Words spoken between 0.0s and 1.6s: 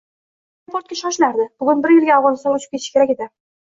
U aeroportga shoshilardi,